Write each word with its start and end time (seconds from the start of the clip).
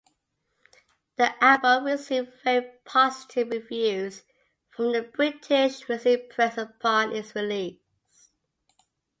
The 1.17 1.31
album 1.43 1.83
received 1.83 2.33
very 2.43 2.65
positive 2.85 3.49
reviews 3.51 4.23
from 4.71 4.93
the 4.93 5.03
British 5.03 5.87
music 5.87 6.31
press 6.31 6.57
upon 6.57 7.15
its 7.15 7.35
release. 7.35 7.77